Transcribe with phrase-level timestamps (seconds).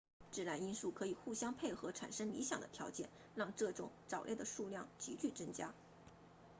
[0.31, 5.75] 自然因素可以互相配合产生理想的条件让这种藻类的数量急剧增加